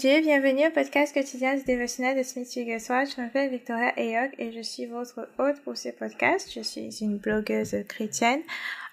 [0.00, 3.14] Dieu, bienvenue au podcast quotidien du dévotionnel de Smith Wigglesworth.
[3.14, 6.50] Je m'appelle Victoria Ayok et je suis votre hôte pour ce podcast.
[6.54, 8.40] Je suis une blogueuse chrétienne.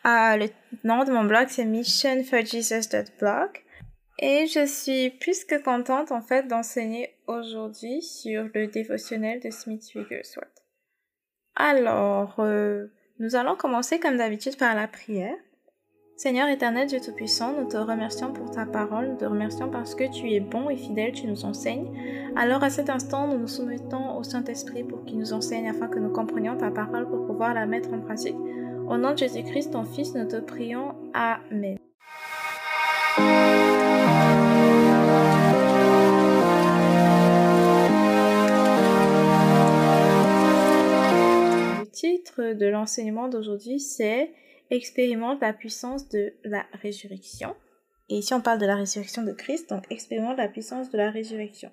[0.05, 0.49] Euh, le
[0.83, 3.49] nom de mon blog c'est missionforjesus.blog
[4.19, 9.89] et je suis plus que contente en fait d'enseigner aujourd'hui sur le dévotionnel de Smith
[9.95, 10.65] Wigglesworth.
[11.55, 12.87] Alors, euh,
[13.19, 15.37] nous allons commencer comme d'habitude par la prière.
[16.17, 20.11] Seigneur éternel Dieu Tout-Puissant, nous te remercions pour ta parole, nous te remercions parce que
[20.11, 21.91] tu es bon et fidèle, tu nous enseignes.
[22.35, 25.99] Alors à cet instant, nous nous soumettons au Saint-Esprit pour qu'il nous enseigne afin que
[25.99, 28.35] nous comprenions ta parole pour pouvoir la mettre en pratique.
[28.89, 30.95] Au nom de Jésus-Christ, ton Fils, nous te prions.
[31.13, 31.77] Amen.
[41.79, 44.31] Le titre de l'enseignement d'aujourd'hui, c'est
[44.69, 47.55] expérimente la puissance de la résurrection.
[48.09, 51.11] Et ici, on parle de la résurrection de Christ, donc expérimente la puissance de la
[51.11, 51.71] résurrection.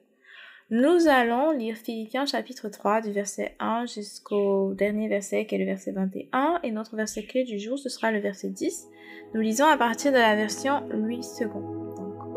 [0.70, 5.66] Nous allons lire Philippiens chapitre 3 du verset 1 jusqu'au dernier verset qui est le
[5.66, 8.88] verset 21 et notre verset clé du jour ce sera le verset 10.
[9.34, 11.83] Nous lisons à partir de la version 8 secondes.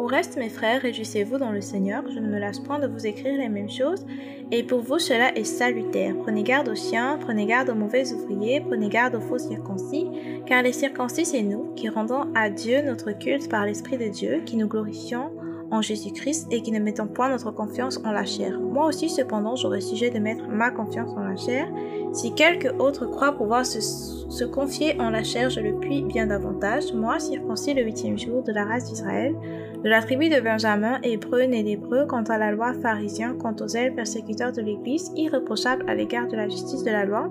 [0.08, 2.02] Au reste, mes frères, réjouissez-vous dans le Seigneur.
[2.10, 4.06] Je ne me lasse point de vous écrire les mêmes choses.
[4.52, 6.16] Et pour vous, cela est salutaire.
[6.24, 10.08] Prenez garde aux chiens, prenez garde aux mauvais ouvriers, prenez garde aux faux circoncis,
[10.46, 14.44] car les circoncis, c'est nous, qui rendons à Dieu notre culte par l'Esprit de Dieu,
[14.46, 15.30] qui nous glorifions
[15.72, 18.60] en Jésus-Christ et qui ne mettons point notre confiance en la chair.
[18.60, 21.68] Moi aussi, cependant, j'aurais sujet de mettre ma confiance en la chair.
[22.14, 26.28] Si quelque autre croit pouvoir se, se confier en la chair, je le puis bien
[26.28, 26.94] davantage.
[26.94, 29.36] Moi, circoncis le huitième jour de la race d'Israël,
[29.84, 33.68] de la tribu de Benjamin, hébreu né d'hébreu, quant à la loi pharisien, quant aux
[33.68, 37.30] ailes persécuteurs de l'Église, irréprochable à l'égard de la justice de la loi.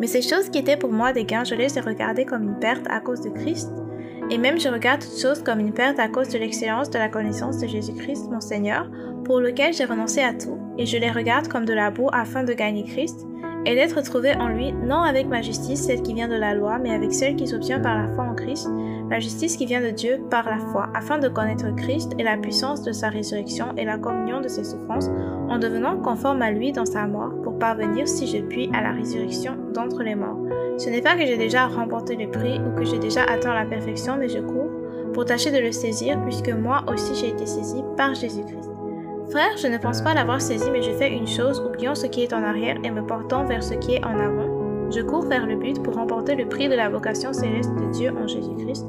[0.00, 2.58] Mais ces choses qui étaient pour moi des gains, je les ai regardées comme une
[2.58, 3.70] perte à cause de Christ.
[4.30, 7.08] Et même je regarde toutes choses comme une perte à cause de l'excellence de la
[7.08, 8.88] connaissance de Jésus-Christ, mon Seigneur,
[9.24, 12.44] pour lequel j'ai renoncé à tout, et je les regarde comme de la boue afin
[12.44, 13.26] de gagner Christ,
[13.66, 16.78] et d'être trouvé en lui, non avec ma justice, celle qui vient de la loi,
[16.78, 18.68] mais avec celle qui s'obtient par la foi en Christ,
[19.10, 22.36] la justice qui vient de Dieu par la foi, afin de connaître Christ et la
[22.36, 25.08] puissance de sa résurrection et la communion de ses souffrances,
[25.48, 28.92] en devenant conforme à lui dans sa mort, pour parvenir, si je puis, à la
[28.92, 30.39] résurrection d'entre les morts.
[30.78, 33.66] Ce n'est pas que j'ai déjà remporté le prix ou que j'ai déjà atteint la
[33.66, 34.70] perfection, mais je cours
[35.12, 38.70] pour tâcher de le saisir, puisque moi aussi j'ai été saisi par Jésus-Christ.
[39.30, 42.22] Frère, je ne pense pas l'avoir saisi, mais je fais une chose, oubliant ce qui
[42.22, 44.90] est en arrière et me portant vers ce qui est en avant.
[44.90, 48.10] Je cours vers le but pour remporter le prix de la vocation céleste de Dieu
[48.10, 48.86] en Jésus-Christ.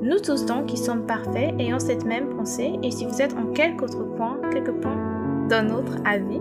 [0.00, 3.52] Nous tous donc qui sommes parfaits, ayant cette même pensée, et si vous êtes en
[3.52, 4.96] quelque autre point, quelque point
[5.48, 6.40] d'un autre avis,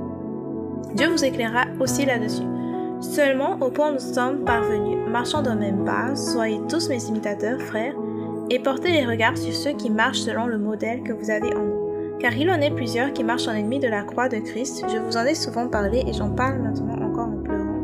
[0.94, 2.44] Dieu vous éclairera aussi là-dessus.
[3.12, 7.62] Seulement au point où nous sommes parvenus, marchant dans même pas, soyez tous mes imitateurs,
[7.62, 7.94] frères,
[8.50, 11.64] et portez les regards sur ceux qui marchent selon le modèle que vous avez en
[11.64, 12.18] nous.
[12.20, 14.98] Car il en est plusieurs qui marchent en ennemi de la croix de Christ, je
[14.98, 17.76] vous en ai souvent parlé et j'en parle maintenant encore en pleurant.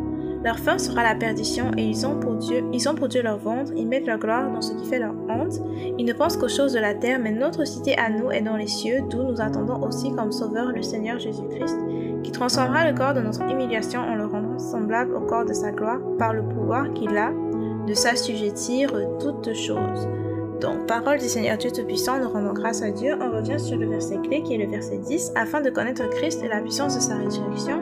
[0.43, 3.37] Leur fin sera la perdition et ils ont pour Dieu, ils ont pour Dieu leur
[3.37, 5.61] ventre, ils mettent leur gloire dans ce qui fait leur honte,
[5.99, 8.57] ils ne pensent qu'aux choses de la terre, mais notre cité à nous est dans
[8.57, 11.77] les cieux, d'où nous attendons aussi comme sauveur le Seigneur Jésus-Christ,
[12.23, 14.15] qui transformera le corps de notre humiliation en
[14.61, 17.31] semblable au corps de sa gloire par le pouvoir qu'il a
[17.88, 20.07] de s'assujettir toutes choses.
[20.61, 23.17] Donc, parole du Seigneur Dieu Tout-Puissant, nous rendons grâce à Dieu.
[23.19, 26.43] On revient sur le verset clé qui est le verset 10, afin de connaître Christ
[26.43, 27.81] et la puissance de sa résurrection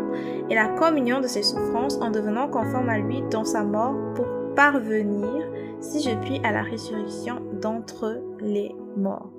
[0.50, 4.26] et la communion de ses souffrances en devenant conforme à lui dans sa mort pour
[4.56, 9.34] parvenir, si je puis, à la résurrection d'entre les morts.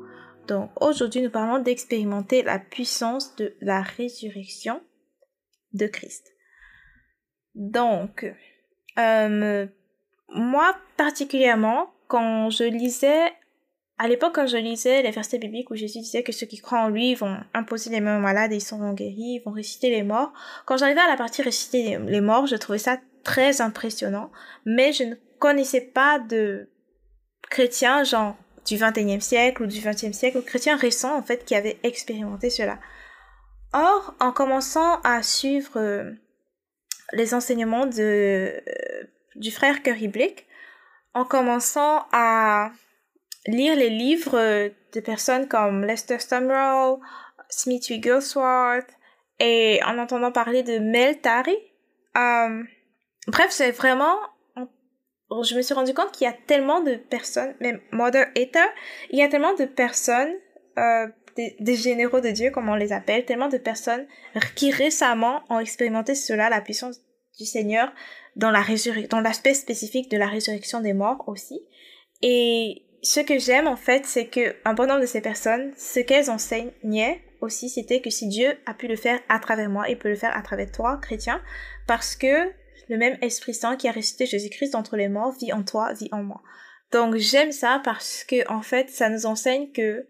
[0.46, 4.82] Donc, aujourd'hui, nous parlons d'expérimenter la puissance de la résurrection
[5.72, 6.30] de Christ.
[7.54, 8.32] Donc,
[8.98, 9.66] euh,
[10.28, 13.32] moi particulièrement, quand je lisais,
[13.98, 16.80] à l'époque quand je lisais les versets bibliques où Jésus disait que ceux qui croient
[16.80, 19.90] en lui vont imposer les mains aux malades et ils seront guéris, ils vont réciter
[19.90, 20.32] les morts,
[20.66, 24.30] quand j'arrivais à la partie réciter les morts, je trouvais ça très impressionnant,
[24.64, 26.68] mais je ne connaissais pas de
[27.50, 28.36] chrétiens genre
[28.66, 32.50] du 21e siècle ou du 20e siècle, ou chrétiens récents en fait qui avaient expérimenté
[32.50, 32.78] cela.
[33.72, 36.12] Or, en commençant à suivre euh,
[37.12, 39.04] les enseignements de, euh,
[39.36, 40.46] du frère Curry Blake,
[41.14, 42.70] en commençant à
[43.46, 47.00] lire les livres de personnes comme Lester Stumrow,
[47.48, 48.88] Smith Wigglesworth,
[49.38, 51.56] et en entendant parler de Mel Tari.
[52.16, 52.62] Euh,
[53.26, 54.16] bref, c'est vraiment...
[55.42, 58.66] Je me suis rendu compte qu'il y a tellement de personnes, même Mother Ether,
[59.10, 60.34] il y a tellement de personnes,
[60.76, 61.06] euh,
[61.36, 64.06] des, des, généraux de Dieu, comme on les appelle, tellement de personnes
[64.54, 67.00] qui récemment ont expérimenté cela, la puissance
[67.38, 67.92] du Seigneur,
[68.36, 68.64] dans la
[69.08, 71.60] dans l'aspect spécifique de la résurrection des morts aussi.
[72.22, 76.00] Et ce que j'aime en fait, c'est que un bon nombre de ces personnes, ce
[76.00, 79.98] qu'elles enseignaient aussi, c'était que si Dieu a pu le faire à travers moi, il
[79.98, 81.40] peut le faire à travers toi, chrétien,
[81.86, 82.50] parce que
[82.88, 86.08] le même Esprit Saint qui a ressuscité Jésus-Christ d'entre les morts vit en toi, vit
[86.12, 86.42] en moi.
[86.92, 90.06] Donc j'aime ça parce que en fait, ça nous enseigne que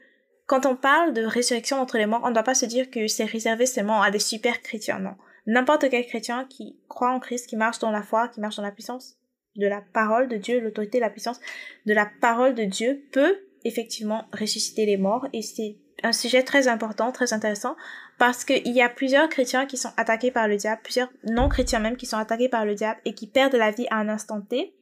[0.51, 3.07] quand on parle de résurrection entre les morts, on ne doit pas se dire que
[3.07, 5.15] c'est réservé seulement à des super chrétiens, non.
[5.47, 8.65] N'importe quel chrétien qui croit en Christ, qui marche dans la foi, qui marche dans
[8.65, 9.15] la puissance
[9.55, 11.39] de la parole de Dieu, l'autorité, la puissance
[11.87, 16.67] de la parole de Dieu peut effectivement ressusciter les morts et c'est un sujet très
[16.67, 17.77] important, très intéressant
[18.19, 21.97] parce qu'il y a plusieurs chrétiens qui sont attaqués par le diable, plusieurs non-chrétiens même
[21.97, 24.75] qui sont attaqués par le diable et qui perdent la vie à un instant T.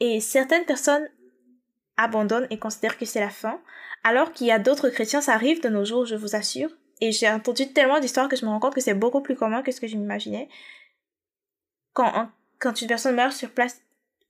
[0.00, 1.08] Et certaines personnes
[1.96, 3.58] abandonnent et considèrent que c'est la fin,
[4.04, 6.70] alors qu'il y a d'autres chrétiens, ça arrive de nos jours, je vous assure.
[7.00, 9.62] Et j'ai entendu tellement d'histoires que je me rends compte que c'est beaucoup plus commun
[9.62, 10.48] que ce que je m'imaginais.
[11.92, 12.30] Quand,
[12.80, 13.80] une personne meurt sur place,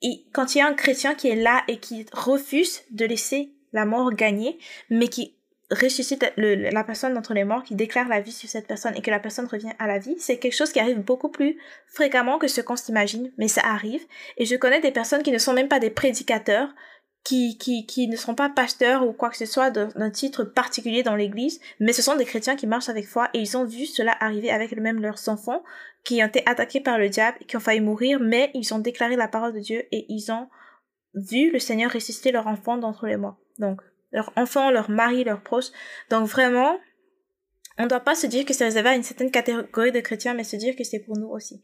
[0.00, 3.50] et quand il y a un chrétien qui est là et qui refuse de laisser
[3.72, 4.58] la mort gagner,
[4.90, 5.34] mais qui
[5.70, 9.10] ressuscite la personne d'entre les morts, qui déclare la vie sur cette personne et que
[9.10, 12.48] la personne revient à la vie, c'est quelque chose qui arrive beaucoup plus fréquemment que
[12.48, 14.06] ce qu'on s'imagine, mais ça arrive.
[14.38, 16.70] Et je connais des personnes qui ne sont même pas des prédicateurs,
[17.24, 21.02] qui, qui, qui ne sont pas pasteurs ou quoi que ce soit d'un titre particulier
[21.02, 23.84] dans l'église, mais ce sont des chrétiens qui marchent avec foi et ils ont vu
[23.86, 25.62] cela arriver avec même leurs enfants
[26.04, 29.16] qui ont été attaqués par le diable, qui ont failli mourir, mais ils ont déclaré
[29.16, 30.48] la parole de Dieu et ils ont
[31.14, 33.38] vu le Seigneur ressusciter leur enfant d'entre les morts.
[33.58, 33.82] Donc,
[34.12, 35.70] leur enfant, leur mari, leurs proches.
[36.10, 36.78] Donc vraiment,
[37.78, 40.34] on ne doit pas se dire que c'est réservé à une certaine catégorie de chrétiens,
[40.34, 41.62] mais se dire que c'est pour nous aussi.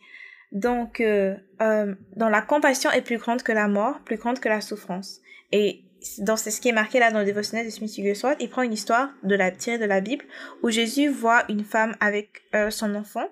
[0.52, 4.48] Donc, euh, euh, dans la compassion est plus grande que la mort, plus grande que
[4.48, 5.20] la souffrance.
[5.54, 5.84] Et
[6.18, 8.72] dans ce qui est marqué là dans le dévotionnel de Smith Wigglesworth, il prend une
[8.72, 10.24] histoire de la tirée de la Bible
[10.64, 13.28] où Jésus voit une femme avec euh, son enfant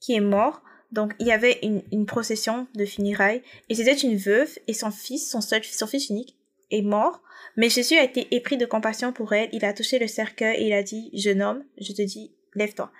[0.00, 0.62] qui est mort.
[0.90, 4.90] Donc il y avait une, une procession de funérailles et c'était une veuve et son
[4.90, 6.36] fils, son seul son fils unique,
[6.72, 7.22] est mort.
[7.56, 9.48] Mais Jésus a été épris de compassion pour elle.
[9.52, 12.90] Il a touché le cercueil et il a dit, jeune homme, je te dis, lève-toi.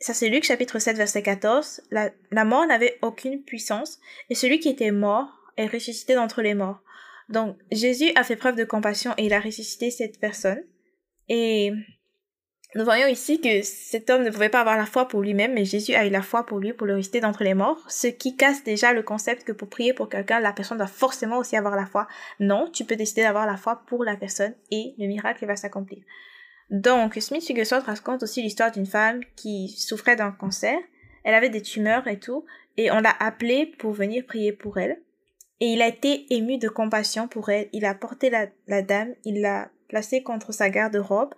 [0.00, 1.80] Ça c'est Luc chapitre 7 verset 14.
[1.90, 3.98] La, la mort n'avait aucune puissance
[4.30, 6.80] et celui qui était mort est ressuscité d'entre les morts.
[7.28, 10.62] Donc Jésus a fait preuve de compassion et il a ressuscité cette personne.
[11.28, 11.72] Et
[12.76, 15.64] nous voyons ici que cet homme ne pouvait pas avoir la foi pour lui-même, mais
[15.64, 18.36] Jésus a eu la foi pour lui, pour le ressusciter d'entre les morts, ce qui
[18.36, 21.74] casse déjà le concept que pour prier pour quelqu'un, la personne doit forcément aussi avoir
[21.74, 22.06] la foi.
[22.38, 26.02] Non, tu peux décider d'avoir la foi pour la personne et le miracle va s'accomplir.
[26.68, 30.76] Donc, Smith Wigglesworth raconte aussi l'histoire d'une femme qui souffrait d'un cancer.
[31.24, 32.44] Elle avait des tumeurs et tout,
[32.76, 35.00] et on l'a appelée pour venir prier pour elle.
[35.60, 37.68] Et il a été ému de compassion pour elle.
[37.72, 41.34] Il a porté la, la dame, il l'a placée contre sa garde-robe,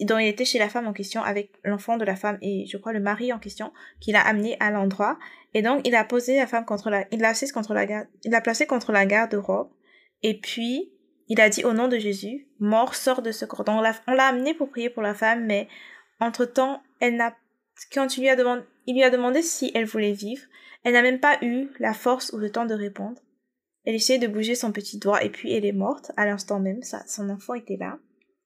[0.00, 2.76] dont il était chez la femme en question avec l'enfant de la femme et je
[2.76, 5.18] crois le mari en question qu'il a amené à l'endroit.
[5.54, 8.30] Et donc il a posé la femme contre la, il l'a contre la garde, il
[8.30, 9.70] l'a placée contre la garde-robe.
[10.22, 10.92] Et puis
[11.28, 13.64] il a dit au nom de Jésus, mort sort de ce corps.
[13.64, 15.68] Donc on l'a amené pour prier pour la femme, mais
[16.20, 17.34] entre temps elle n'a,
[17.92, 20.42] quand il lui a demandé, il lui a demandé si elle voulait vivre,
[20.84, 23.20] elle n'a même pas eu la force ou le temps de répondre.
[23.84, 26.82] Elle essayait de bouger son petit doigt et puis elle est morte à l'instant même.
[27.06, 27.98] Son enfant était là,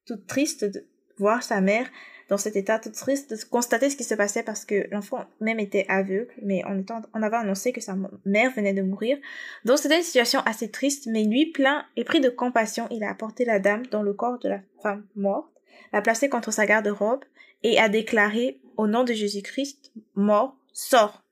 [0.07, 0.87] toute triste de
[1.19, 1.89] voir sa mère
[2.29, 5.61] dans cet état, toute triste de constater ce qui se passait parce que l'enfant même
[5.61, 9.19] était aveugle, mais on, était, on avait annoncé que sa mère venait de mourir.
[9.65, 13.11] Donc c'était une situation assez triste, mais lui, plein et pris de compassion, il a
[13.11, 15.53] apporté la dame dans le corps de la femme morte,
[15.93, 17.25] l'a placée contre sa garde-robe
[17.63, 21.23] et a déclaré au nom de Jésus-Christ, mort, sort.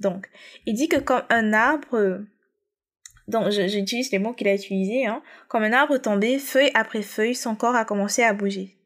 [0.00, 0.28] Donc,
[0.66, 2.24] il dit que comme un arbre
[3.32, 5.22] donc j'utilise les mots qu'il a utilisés, hein.
[5.48, 8.76] Comme un arbre tombé, feuille après feuille, son corps a commencé à bouger.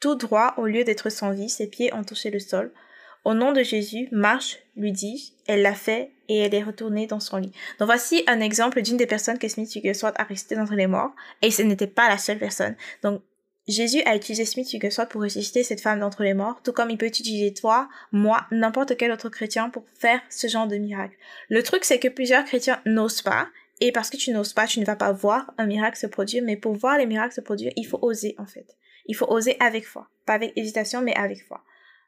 [0.00, 2.72] Tout droit, au lieu d'être sans vie, ses pieds ont touché le sol.
[3.24, 7.20] Au nom de Jésus, marche, lui dis Elle l'a fait et elle est retournée dans
[7.20, 7.52] son lit.
[7.78, 11.10] Donc voici un exemple d'une des personnes que Smith Wigglesworth a ressuscité d'entre les morts.
[11.42, 12.76] Et ce n'était pas la seule personne.
[13.02, 13.20] Donc
[13.68, 16.96] Jésus a utilisé Smith Wigglesworth pour ressusciter cette femme d'entre les morts, tout comme il
[16.96, 21.16] peut utiliser toi, moi, n'importe quel autre chrétien pour faire ce genre de miracle.
[21.50, 23.48] Le truc, c'est que plusieurs chrétiens n'osent pas
[23.80, 26.44] et parce que tu n'oses pas, tu ne vas pas voir un miracle se produire.
[26.44, 28.76] Mais pour voir les miracles se produire, il faut oser, en fait.
[29.06, 30.08] Il faut oser avec foi.
[30.26, 31.62] Pas avec hésitation, mais avec foi.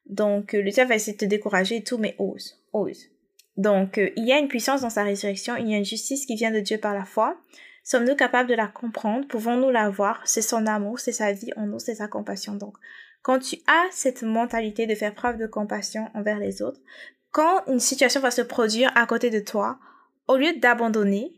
[0.06, 2.62] Donc, euh, le diable va essayer de te décourager et tout, mais ose.
[2.72, 3.08] Ose.
[3.56, 5.56] Donc, euh, il y a une puissance dans sa résurrection.
[5.56, 7.36] Il y a une justice qui vient de Dieu par la foi.
[7.84, 9.26] Sommes-nous capables de la comprendre?
[9.26, 10.20] Pouvons-nous la voir?
[10.24, 12.54] C'est son amour, c'est sa vie en nous, c'est sa compassion.
[12.54, 12.76] Donc,
[13.22, 16.80] quand tu as cette mentalité de faire preuve de compassion envers les autres,
[17.30, 19.78] quand une situation va se produire à côté de toi,
[20.28, 21.32] au lieu d'abandonner,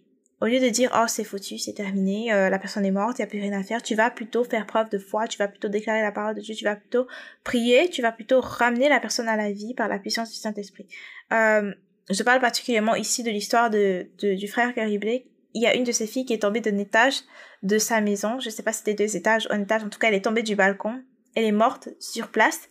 [0.45, 3.23] au lieu de dire oh c'est foutu, c'est terminé, euh, la personne est morte, il
[3.23, 5.49] n'y a plus rien à faire, tu vas plutôt faire preuve de foi, tu vas
[5.49, 7.07] plutôt déclarer la parole de Dieu, tu vas plutôt
[7.45, 10.87] prier, tu vas plutôt ramener la personne à la vie par la puissance du Saint-Esprit.
[11.33, 11.73] Euh,
[12.11, 15.25] je parle particulièrement ici de l'histoire de, du frère Gary Blake,
[15.55, 17.21] il y a une de ses filles qui est tombée d'un étage
[17.63, 18.39] de sa maison.
[18.39, 19.85] Je sais pas si c'était deux étages un étage.
[19.85, 21.01] En tout cas, elle est tombée du balcon.
[21.37, 22.69] Elle est morte sur place.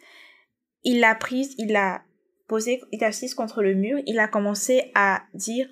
[0.83, 2.03] Il l'a prise, il l'a
[2.47, 3.99] posée, il l'a assise contre le mur.
[4.05, 5.69] Il a commencé à dire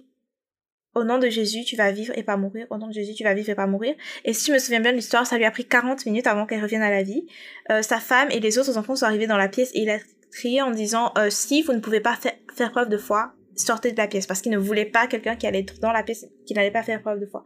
[0.93, 2.67] au nom de Jésus, tu vas vivre et pas mourir.
[2.69, 3.95] Au nom de Jésus, tu vas vivre et pas mourir.
[4.25, 6.45] Et si je me souviens bien de l'histoire, ça lui a pris 40 minutes avant
[6.45, 7.25] qu'elle revienne à la vie.
[7.69, 9.99] Euh, sa femme et les autres enfants sont arrivés dans la pièce et il a
[10.31, 12.17] crié en disant euh, si vous ne pouvez pas
[12.53, 15.47] faire preuve de foi, sortez de la pièce parce qu'il ne voulait pas quelqu'un qui
[15.47, 17.43] allait être dans la pièce qui n'allait pas faire preuve de foi.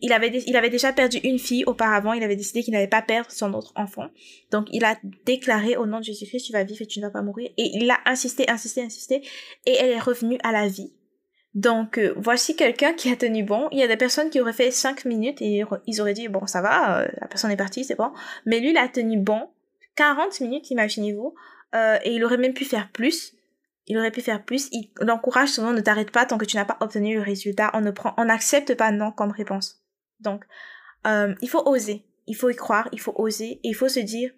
[0.00, 3.02] Il avait il avait déjà perdu une fille auparavant, il avait décidé qu'il n'allait pas
[3.02, 4.08] perdre son autre enfant.
[4.50, 7.10] Donc il a déclaré au nom de Jésus-Christ tu vas vivre et tu ne vas
[7.10, 9.22] pas mourir et il a insisté insisté insisté
[9.66, 10.92] et elle est revenue à la vie
[11.58, 13.68] donc, euh, voici quelqu'un qui a tenu bon.
[13.72, 16.46] Il y a des personnes qui auraient fait 5 minutes et ils auraient dit, bon,
[16.46, 18.12] ça va, euh, la personne est partie, c'est bon.
[18.46, 19.50] Mais lui, il a tenu bon.
[19.96, 21.34] 40 minutes, imaginez-vous.
[21.74, 23.34] Euh, et il aurait même pu faire plus.
[23.88, 24.68] Il aurait pu faire plus.
[24.70, 27.72] Il, encourage souvent, ne t'arrête pas tant que tu n'as pas obtenu le résultat.
[27.74, 29.82] On ne prend, on n'accepte pas non comme réponse.
[30.20, 30.44] Donc,
[31.04, 32.04] il faut oser.
[32.28, 32.88] Il faut y croire.
[32.92, 33.58] Il faut oser.
[33.64, 34.30] Et il faut se dire,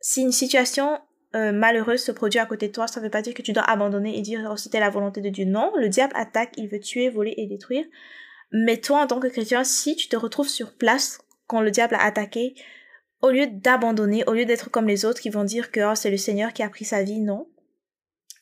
[0.00, 1.00] si une situation
[1.34, 3.52] euh, malheureuse se produit à côté de toi, ça ne veut pas dire que tu
[3.52, 5.44] dois abandonner et dire oh, c'était la volonté de Dieu.
[5.44, 7.84] Non, le diable attaque, il veut tuer, voler et détruire.
[8.52, 11.94] Mais toi, en tant que chrétien, si tu te retrouves sur place quand le diable
[11.94, 12.54] a attaqué,
[13.22, 16.10] au lieu d'abandonner, au lieu d'être comme les autres qui vont dire que oh, c'est
[16.10, 17.48] le Seigneur qui a pris sa vie, non.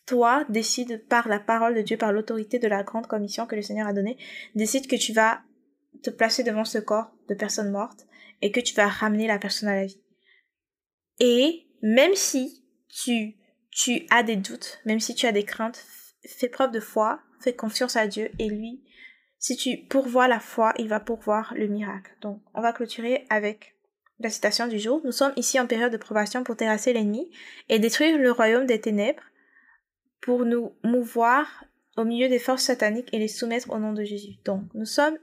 [0.06, 3.60] Toi, décide par la parole de Dieu, par l'autorité de la grande commission que le
[3.60, 4.16] Seigneur a donnée,
[4.54, 5.40] décide que tu vas
[6.02, 8.06] te placer devant ce corps de personnes mortes
[8.40, 10.00] et que tu vas ramener la personne à la vie.
[11.18, 13.36] Et même si tu,
[13.70, 15.84] tu as des doutes, même si tu as des craintes,
[16.26, 18.82] fais preuve de foi, fais confiance à Dieu et lui,
[19.38, 22.12] si tu pourvois la foi, il va pourvoir le miracle.
[22.20, 23.76] Donc, on va clôturer avec
[24.18, 25.00] la citation du jour.
[25.04, 27.30] Nous sommes ici en période de probation pour terrasser l'ennemi
[27.68, 29.22] et détruire le royaume des ténèbres
[30.20, 31.64] pour nous mouvoir
[31.96, 34.34] au milieu des forces sataniques et les soumettre au nom de Jésus.
[34.44, 35.18] Donc, nous sommes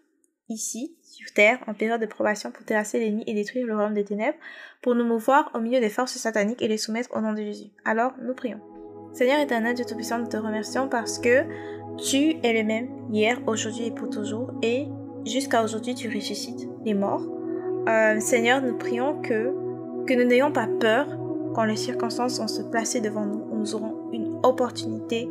[0.50, 4.04] ici, sur terre, en période de probation pour terrasser l'ennemi et détruire le royaume des
[4.04, 4.38] ténèbres,
[4.82, 7.70] pour nous mouvoir au milieu des forces sataniques et les soumettre au nom de Jésus.
[7.84, 8.60] Alors, nous prions.
[9.14, 11.44] Seigneur éternel, Dieu Tout-Puissant, nous te remercions parce que
[11.98, 14.88] tu es le même hier, aujourd'hui et pour toujours, et
[15.26, 17.26] jusqu'à aujourd'hui, tu ressuscites les morts.
[17.88, 19.54] Euh, Seigneur, nous prions que,
[20.06, 21.08] que nous n'ayons pas peur
[21.54, 25.30] quand les circonstances vont se placer devant nous, où nous aurons une opportunité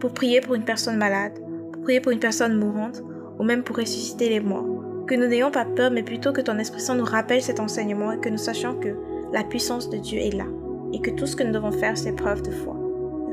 [0.00, 1.38] pour prier pour une personne malade,
[1.72, 3.02] pour prier pour une personne mourante,
[3.40, 4.66] ou même pour ressusciter les morts.
[5.06, 8.12] Que nous n'ayons pas peur, mais plutôt que ton Esprit Saint nous rappelle cet enseignement
[8.12, 8.94] et que nous sachions que
[9.32, 10.44] la puissance de Dieu est là.
[10.92, 12.76] Et que tout ce que nous devons faire, c'est preuve de foi.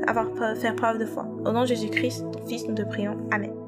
[0.06, 1.28] Avoir faire preuve de foi.
[1.44, 3.18] Au nom de Jésus-Christ, ton Fils, nous te prions.
[3.30, 3.67] Amen.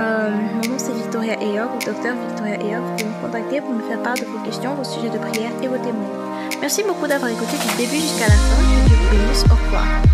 [0.00, 2.82] Euh, mon nom c'est Victoria Eyog, ou docteur Victoria Eyog.
[2.82, 5.52] Vous pouvez me contacter pour me faire part de vos questions, vos sujets de prière
[5.62, 6.56] et vos témoignages.
[6.60, 8.62] Merci beaucoup d'avoir écouté du début jusqu'à la fin.
[8.88, 9.44] Je vous bénisse.
[9.44, 10.09] Au revoir.